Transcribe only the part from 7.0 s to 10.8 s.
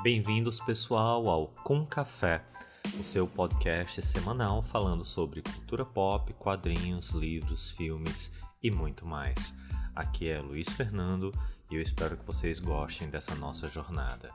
livros, filmes e muito mais. Aqui é Luiz